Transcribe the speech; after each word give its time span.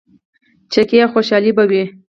چکې 0.71 0.97
او 1.03 1.09
خوشحالي 1.13 1.51
به 1.57 1.63
وه. 1.69 1.83